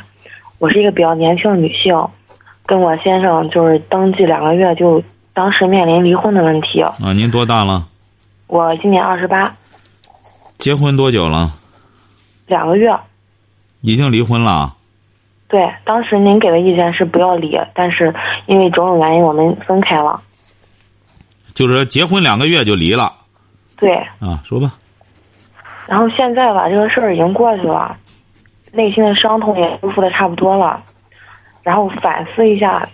[0.57, 1.95] 我是一个比较年轻的女性，
[2.65, 6.81] 跟我先生就是登记两个月，就当时面临离婚的问题。
[6.81, 7.87] 啊，您多大了？
[8.47, 9.53] 我今年二十八，
[10.57, 11.53] 结婚多久了？
[12.47, 12.93] 两个月。
[13.81, 14.75] 已经离婚了。
[15.51, 20.21] 对，当时您给的意见是不要离，但是因为种种原因，我们分开了。
[21.53, 23.11] 就是结婚两个月就离了
[23.75, 24.39] 对，啊？
[24.45, 24.71] 说吧。
[25.87, 27.97] 然后现在吧，这个事儿已经过去了，
[28.71, 30.81] 内心的伤痛也恢复的差不多了。
[31.63, 32.87] 然后反思一下，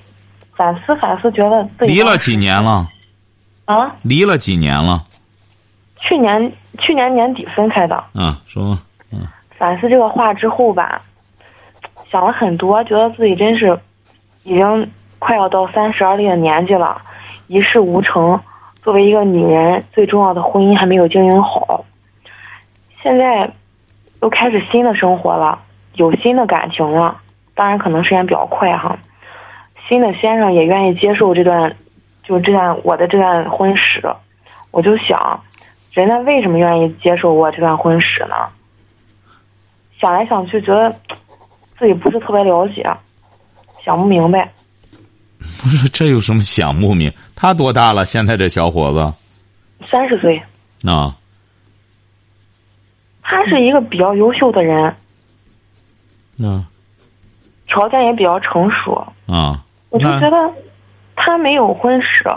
[0.55, 2.87] 反思反思，觉得自己离了几年了？
[3.65, 3.95] 啊？
[4.01, 5.03] 离了几年了？
[5.99, 7.95] 去年去年年底分开的。
[8.15, 8.81] 啊，说吧。
[9.11, 9.27] 嗯。
[9.59, 11.03] 反思这个话之后吧，
[12.11, 13.79] 想了很多，觉得自己真是
[14.43, 17.01] 已经快要到三十而立的年纪了，
[17.47, 18.39] 一事无成。
[18.81, 21.83] 作为一个女人，最重要的婚姻还没有经营好。
[23.03, 23.51] 现在
[24.21, 25.59] 又开始新的生活了，
[25.95, 27.19] 有新的感情了，
[27.53, 28.97] 当然可能时间比较快哈。
[29.89, 31.75] 新的先生也愿意接受这段，
[32.23, 34.01] 就这段我的这段婚史，
[34.71, 35.41] 我就想，
[35.91, 38.35] 人家为什么愿意接受我这段婚史呢？
[39.99, 40.95] 想来想去，觉得
[41.79, 42.83] 自己不是特别了解，
[43.85, 44.51] 想不明白。
[45.61, 47.11] 不是，这有什么想不明？
[47.35, 48.05] 他多大了？
[48.05, 50.41] 现在这小伙子三十岁，
[50.83, 51.15] 啊，
[53.21, 54.95] 他是一个比较优秀的人，
[56.35, 56.63] 那
[57.67, 58.95] 条件也比较成熟，
[59.27, 60.53] 啊，我就觉得
[61.15, 62.27] 他没有婚史，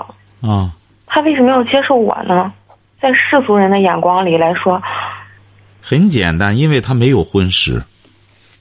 [0.46, 0.72] 啊，
[1.06, 2.52] 他为什么要接受我呢？
[3.00, 4.80] 在世俗人的眼光里来说，
[5.80, 7.82] 很简单，因为他没有婚史。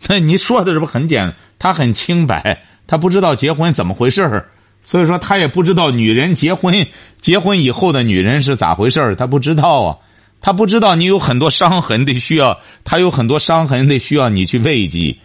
[0.07, 1.35] 那你说的这不很简？
[1.59, 4.49] 他很清白，他不知道结婚怎么回事儿，
[4.83, 6.87] 所以说他也不知道女人结婚
[7.19, 9.97] 结婚以后的女人是咋回事儿，他不知道啊，
[10.39, 15.17] 他不知道你有很多伤痕得需要，他有很多伤痕得需要你去慰藉，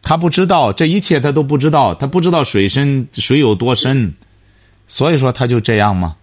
[0.00, 4.14] 他不知道这一切，他都不知道，他不知道水深水有多深，
[4.86, 6.14] 所以说他就这样吗？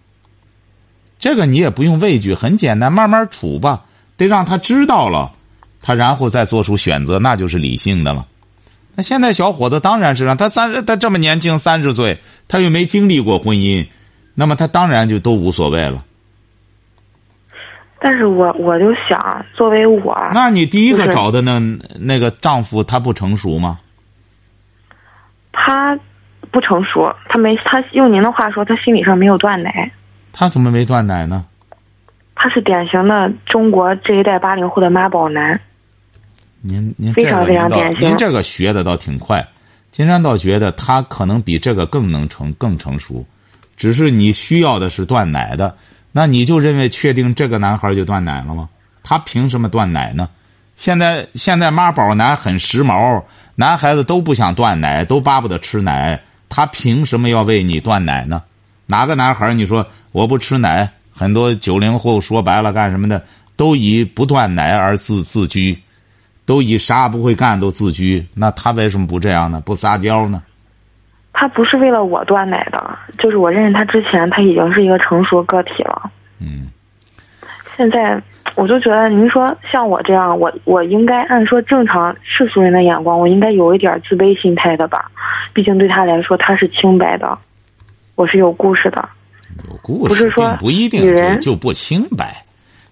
[1.18, 3.84] 这个你也不用畏惧，很简单，慢慢处吧，
[4.16, 5.35] 得让他知道了，
[5.86, 8.26] 他然后再做出选择，那就是理性的了。
[8.96, 12.18] 那现在小伙子当然是让他三十，他这么年轻，三十岁，
[12.48, 13.86] 他又没经历过婚姻，
[14.34, 16.02] 那么他当然就都无所谓了。
[18.00, 21.60] 但是我我就想，作为我，那你第一个找的那
[22.00, 23.78] 那个丈夫，他不成熟吗？
[25.52, 25.96] 他
[26.50, 29.92] 不成熟，他没他用您的话说，他心理上没有断奶，
[30.32, 31.46] 他怎么没断奶呢？
[32.34, 35.60] 他是典型的中国这一代八零后的妈宝男。
[36.66, 39.46] 您您非常非这个您倒常典型您这个学的倒挺快。
[39.92, 43.24] 金山倒觉得他可能比这个更能成更成熟，
[43.76, 45.74] 只是你需要的是断奶的，
[46.12, 48.68] 那你就认为确定这个男孩就断奶了吗？
[49.02, 50.28] 他凭什么断奶呢？
[50.76, 53.22] 现在现在妈宝男很时髦，
[53.54, 58.42] 男孩子都不想断奶，都巴不得吃奶，他凭什么要为你断奶呢？
[58.84, 60.92] 哪个男孩你说我不吃奶？
[61.10, 63.24] 很多九零后说白了干什么的，
[63.56, 65.78] 都以不断奶而自自居。
[66.46, 69.60] 都以啥不会干都自居，那他为什么不这样呢？
[69.66, 70.42] 不撒娇呢？
[71.32, 76.10] 他不是为了我断奶的，就是我认识他之前，他已经是一个成熟个体了。
[76.40, 76.68] 嗯，
[77.76, 78.18] 现在
[78.54, 85.10] 我就觉得，您说像我这样，我我应该按说正常世俗人的眼光，我应该有一点自卑心态的吧？
[85.52, 87.38] 毕竟对他来说，他是清白的，
[88.14, 89.06] 我是有故事的。
[89.68, 92.44] 有故事不是说不一定人就就不清白，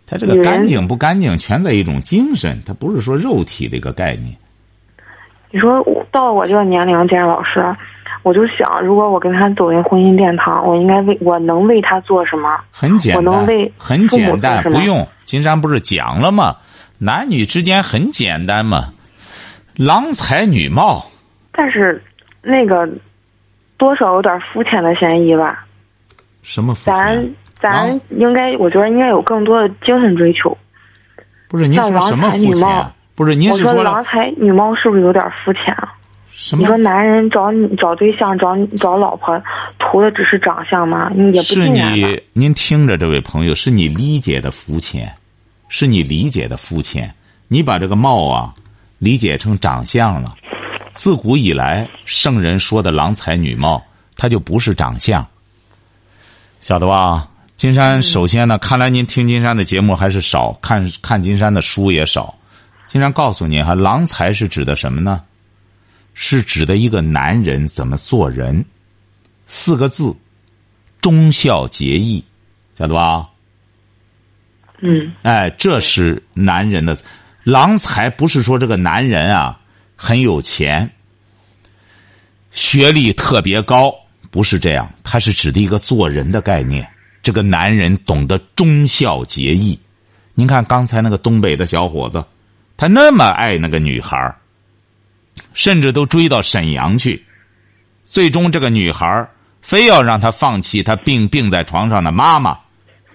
[0.06, 4.36] 他这个干净不干净，全在一种精神，它不是说肉体的一个概念。
[5.50, 7.64] 你说我到了我这个年龄，建老师，
[8.22, 12.48] 我就想，如果我跟他走进婚姻殿堂，我应该为我能为他做什么？
[12.72, 15.06] 很简我能单为，很简单，不用。
[15.24, 16.56] 金山不是讲了吗？
[16.98, 18.92] 男女之间很简单嘛，
[19.76, 21.06] 郎才女貌。
[21.52, 22.02] 但是
[22.42, 22.88] 那个
[23.76, 25.64] 多少有点肤浅的嫌疑吧？
[26.42, 26.94] 什么肤浅？
[26.94, 27.34] 咱
[27.72, 30.56] 郎应该，我觉得应该有更多的精神追求。
[31.48, 32.92] 不是您说什么肤浅？
[33.14, 35.94] 不是您我是说郎才女貌是不是有点肤浅啊？
[36.32, 36.76] 什你说？
[36.76, 39.40] 男人找你找对象找你找老婆，
[39.78, 41.08] 图的只是长相吗？
[41.14, 41.68] 你也不是。
[41.68, 45.14] 你您听着，这位朋友，是你理解的肤浅，
[45.68, 47.14] 是你理解的肤浅。
[47.46, 48.52] 你把这个貌啊
[48.98, 50.34] 理解成长相了。
[50.92, 53.84] 自古以来，圣人说的郎才女貌，
[54.16, 55.24] 它就不是长相。
[56.58, 57.28] 晓得吧？
[57.56, 62.36] 金山，首先呢，看来您听金山的节目还是少，看看金山的书也少。
[62.88, 65.22] 金山告诉您哈，郎才是指的什么呢？
[66.14, 68.64] 是指的一个男人怎么做人。
[69.46, 70.14] 四个字，
[71.00, 72.24] 忠孝节义，
[72.76, 73.28] 晓得吧？
[74.80, 76.98] 嗯哎，这是男人的
[77.44, 79.60] 郎才，不是说这个男人啊
[79.96, 80.90] 很有钱，
[82.50, 83.94] 学历特别高，
[84.30, 86.88] 不是这样，他是指的一个做人的概念。
[87.24, 89.76] 这个男人懂得忠孝节义。
[90.34, 92.22] 您看刚才那个东北的小伙子，
[92.76, 94.36] 他那么爱那个女孩
[95.54, 97.24] 甚至都追到沈阳去，
[98.04, 99.26] 最终这个女孩
[99.62, 102.58] 非要让他放弃他病病在床上的妈妈。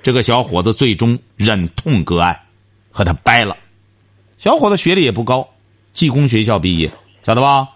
[0.01, 2.41] 这个小伙子最终忍痛割爱，
[2.89, 3.55] 和他掰了。
[4.39, 5.47] 小伙子学历也不高，
[5.93, 6.91] 技工学校毕业，
[7.21, 7.67] 晓得吧？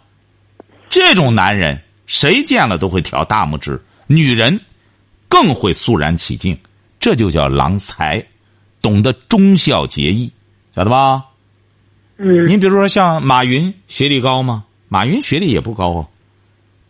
[0.89, 4.59] 这种男人谁见了都会挑大拇指，女人
[5.33, 6.55] 更会肃然起敬，
[6.99, 8.23] 这就叫郎才，
[8.83, 10.31] 懂得忠孝节义，
[10.75, 11.23] 晓得吧？
[12.17, 14.63] 嗯您比如说像马云，学历高吗？
[14.89, 16.05] 马云学历也不高啊，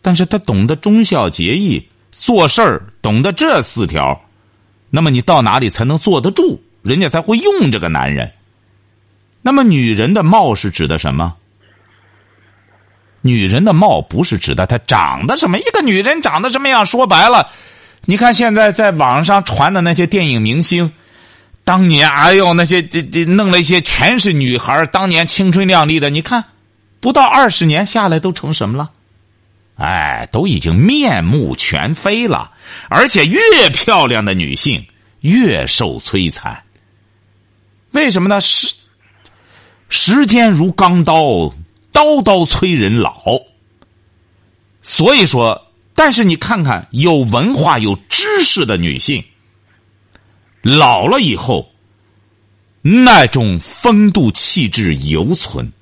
[0.02, 4.22] 但是他懂得忠孝节义，做事儿懂得这四条，
[4.90, 6.60] 那么你到哪里才能坐得住？
[6.82, 8.30] 人家才会用这个男人。
[9.40, 11.34] 那么女人的貌是指的什么？
[13.22, 16.84] 女人的貌不是指的她长得什么，一个女人长得什么样？
[16.84, 17.48] 说白了，
[18.06, 20.92] 你看现在在网上传的那些电影明星，
[21.64, 26.44] 当年哎呦那些这这弄了一些全是女孩当年青春靓丽的，你看，
[27.00, 28.90] 不到二十年下来都成什么了？
[29.76, 32.52] 哎，都已经面目全非了，
[32.88, 33.40] 而且越
[33.70, 34.86] 漂亮的女性
[35.20, 36.62] 越受摧残。
[37.90, 38.40] 为什么呢？
[38.40, 38.74] 时
[39.88, 41.52] 时间如钢刀，
[41.90, 43.40] 刀刀催人老。
[44.82, 45.63] 所以说，
[45.94, 49.24] 但是你看看有文化、有知识的女性，
[50.62, 51.70] 老了以后，
[52.82, 55.72] 那种风度气质犹存，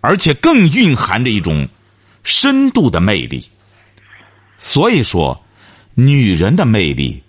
[0.00, 1.68] 而且更蕴含着一种
[2.22, 3.44] 深度的魅力。
[4.58, 5.44] 所以说，
[5.94, 7.22] 女人的魅力，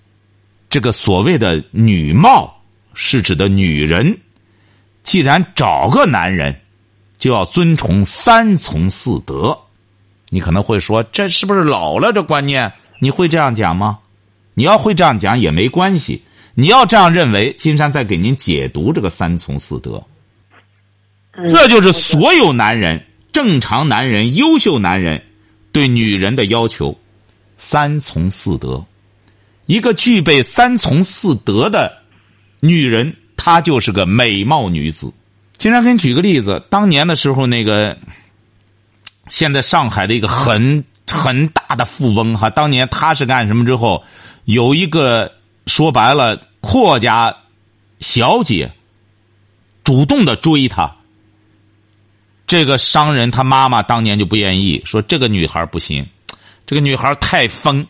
[0.69, 4.17] 这个所谓的女貌，是指的女人，
[5.03, 6.61] 既然找个男人，
[7.17, 9.59] 就要遵从三从四德。
[10.29, 12.73] 你可能会说，这是不是老了这观念？
[12.99, 13.99] 你会这样讲吗？
[14.53, 16.23] 你要会这样讲也没关系。
[16.55, 20.03] 你要这样认为，金山在给您解读这个三从四德。
[21.33, 25.23] 嗯这就是所有男人、正常男人、优秀男人
[25.71, 26.97] 对女人的要求，
[27.59, 28.83] 三从四德。
[29.67, 31.95] 一个具备三从四德的
[32.59, 35.13] 女人，她就是个美貌女子。
[35.57, 37.95] 金山给你举个例子，当年的时候，那个
[39.29, 44.03] 现在上海的一个很很大的富翁哈，当年他是干什么之后，
[44.45, 45.33] 有一个
[45.65, 47.35] 说白了阔家
[47.99, 48.71] 小姐
[49.83, 50.95] 主动的追他。
[52.45, 56.07] 这个商人他妈妈当年就不愿意，说这个女孩不行，
[56.65, 57.85] 这个女孩太疯，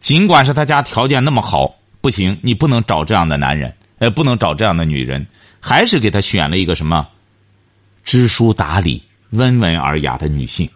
[0.00, 5.26] 尽管是他家条件那么好，不行，你不能找这样的男人，呃，不能找这样的女人，
[5.60, 7.06] 还是给他选了一个什么
[8.04, 9.02] 知书达理、
[9.34, 10.68] 温文尔雅的女性。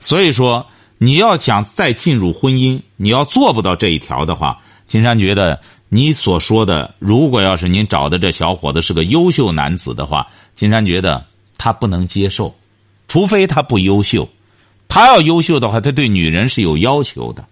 [0.00, 0.66] 所以说，
[0.98, 11.24] 你要想再进入婚姻，你要做不到这一条的话，金山觉得你所说的，如果要是您找的这小伙子是个优秀男子的话，金山觉得
[11.56, 12.54] 他不能接受，
[13.08, 14.28] 除非他不优秀。
[14.86, 17.44] 他要优秀的话，他对女人是有要求的。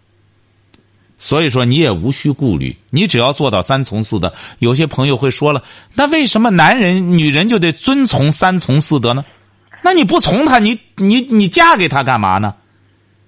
[1.18, 4.32] 所以说，你也无需顾虑，你只要做到三从四德。
[4.58, 5.62] 有些朋友会说了，
[5.94, 9.24] 那为什么男人、女人就得遵从三从四德呢？
[9.86, 12.52] 那你不从他，你你你嫁给他干嘛呢？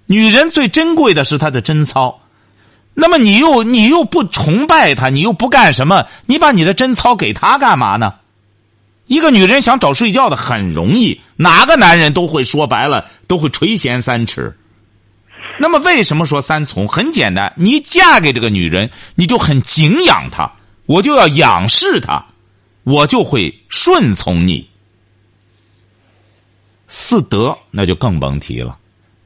[0.07, 2.19] 女人最珍贵的是她的贞操，
[2.93, 6.05] 那么你又你又不崇拜她，你又不干什么？
[6.25, 8.13] 你把你的贞操给她干嘛呢？
[9.07, 14.53] 一个女人想找睡觉的很容易，哪个男人都会说白了都会垂涎三尺。
[15.61, 16.85] 那么为什么说三从？
[16.85, 20.51] 很简单，你嫁给这个女人，你就很敬仰她，
[20.87, 22.25] 我就要仰视她，
[22.83, 24.68] 我就会顺从你。
[26.89, 28.77] 四德那就更甭提了。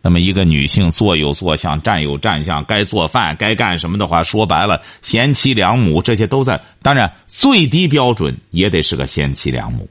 [0.06, 6.62] 那么一个女性坐有坐相，站有站相，该做饭该干什么的话，说白了，贤妻良母这些都在。
[6.82, 9.88] 当然，最低标准也得是个贤妻良母，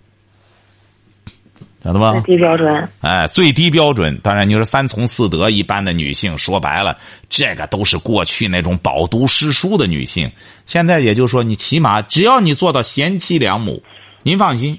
[1.82, 2.12] 晓得吧？
[2.12, 2.88] 最低标准。
[3.00, 4.20] 哎，最低标准。
[4.22, 6.98] 当然，你说三从四德一般的女性，说白了，
[7.30, 10.30] 这个都是过去那种饱读诗书的女性。
[10.66, 13.82] 现在也就是说，你起码只要你做到贤妻良母，
[14.22, 14.78] 您放心。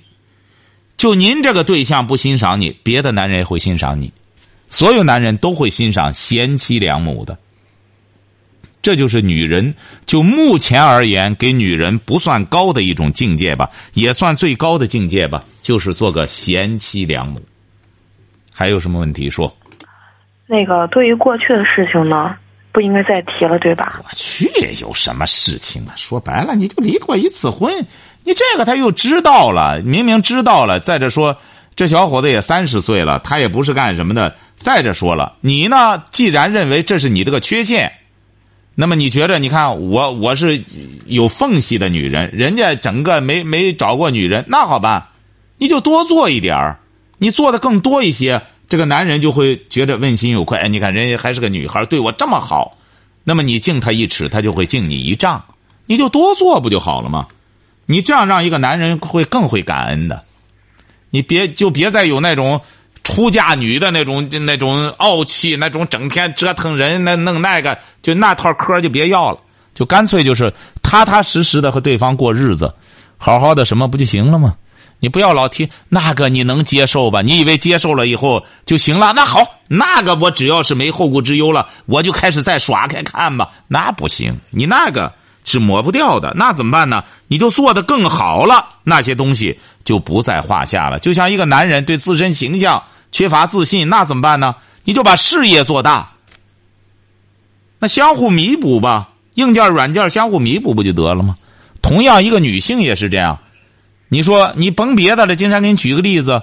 [1.03, 4.09] 就您这个对象不欣赏你，别的男人也会欣赏你。
[4.69, 7.37] 所有男人都会欣赏贤妻良母的。
[8.81, 9.75] 这就是女人
[10.05, 17.41] 就目前而言给女人不算高的一种境界吧，也算最高的境界吧，就是做个贤妻良母。
[18.53, 19.53] 还有什么问题说？
[20.47, 22.33] 那个对于过去的事情呢，
[22.71, 24.01] 不应该再提了，对吧？
[24.05, 24.49] 我去
[24.79, 25.91] 有什么事情啊？
[25.97, 27.85] 说白了，你就离过一次婚，
[28.23, 30.79] 你这个他又知道了，明明知道了。
[30.79, 31.37] 再者说，
[31.75, 34.35] 这小伙子也三十岁了，他也不是干什么的。
[34.55, 36.03] 再者说了，你呢？
[36.11, 37.91] 既然认为这是你这个缺陷，
[38.75, 40.63] 那么你觉得，你看我我是
[41.05, 45.07] 有缝隙的女人，人家整个没没找过女人，那好办，
[45.57, 46.79] 你就多做一点儿，
[47.17, 50.57] 你做的更多一些，这个男人就会觉得问心有愧。
[50.57, 52.77] 哎，你看人家还是个女孩，对我这么好，
[53.25, 55.43] 那么你敬他一尺，他就会敬你一丈，
[55.85, 57.27] 你就多做不就好了吗？
[57.85, 60.23] 你这样让一个男人会更会感恩的，
[61.09, 62.61] 你别就别再有那种。
[63.05, 69.37] 出嫁女的那种、那种傲气，那种整天折腾人，那弄那个，就那套嗑就别要了，
[69.73, 72.73] 就干脆就是踏踏实实的和对方过日子，
[73.17, 74.55] 好好的什么不就行了吗？
[74.99, 77.21] 你不要老提那个，你能接受吧？
[77.21, 79.11] 你以为接受了以后就行了？
[79.13, 83.49] 那好，那个我只要是没后顾之忧了，我就开始再耍开看吧。
[83.67, 85.11] 那不行，你那个
[85.43, 86.33] 是抹不掉的。
[86.35, 87.03] 那怎么办呢？
[87.27, 90.99] 你就做的更好了，那些东西就不在话下了。
[90.99, 92.83] 就像一个男人对自身形象。
[93.15, 94.55] 缺乏自信，那怎么办呢？
[94.85, 96.13] 你就把事业做大，
[97.77, 101.37] 那相互弥补吧，硬件软件相互弥补不就得了吗？
[101.83, 103.37] 同样，一个女性也是这样。
[104.07, 106.41] 你说你甭别的了，金山给你举个例子，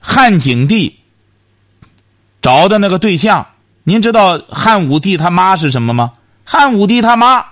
[0.00, 0.98] 汉景帝
[2.42, 3.46] 找的那个对象，
[3.84, 6.10] 您知道汉武帝他妈是什么吗？
[6.42, 7.46] 汉武帝他妈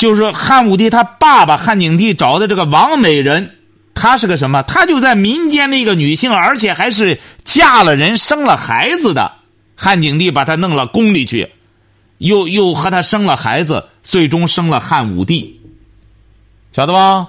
[0.00, 3.58] 就是汉武帝他爸爸汉景帝找的这个王美人。
[3.92, 4.62] 她是个什么？
[4.62, 9.30] 她就在民间的一个女性，而且还是嫁了人、生了孩子的。
[9.76, 11.52] 汉景帝把她弄了宫里去，
[12.16, 15.60] 又又和她生了孩子，最终生了汉武帝，
[16.72, 17.28] 晓得吧？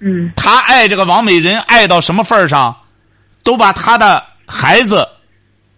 [0.00, 0.32] 嗯。
[0.34, 2.76] 他爱这个王美人，爱到什么份上，
[3.44, 5.06] 都把他的孩子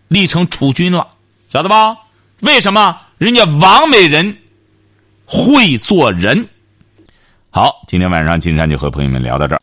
[0.08, 1.06] 立成储君了，
[1.50, 1.94] 晓得吧？
[2.40, 2.96] 为什么？
[3.18, 4.38] 人家王美人
[5.26, 6.48] 会做人。
[7.50, 9.62] 好，今天晚上金山就和朋友们聊到这儿。